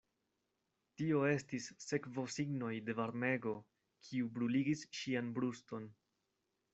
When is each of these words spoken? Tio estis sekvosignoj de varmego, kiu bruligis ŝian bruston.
Tio 1.01 1.19
estis 1.31 1.67
sekvosignoj 1.87 2.71
de 2.87 2.95
varmego, 3.01 3.53
kiu 4.07 4.31
bruligis 4.39 4.83
ŝian 5.01 5.31
bruston. 5.37 5.87